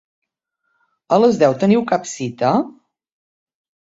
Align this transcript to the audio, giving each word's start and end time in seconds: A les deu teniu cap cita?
A 1.17 1.19
les 1.23 1.37
deu 1.43 1.53
teniu 1.65 1.85
cap 1.91 2.09
cita? 2.13 2.53